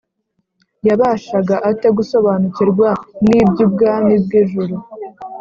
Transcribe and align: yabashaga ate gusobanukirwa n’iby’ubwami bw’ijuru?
yabashaga 0.87 1.55
ate 1.69 1.87
gusobanukirwa 1.97 2.89
n’iby’ubwami 3.27 4.13
bw’ijuru? 4.23 4.73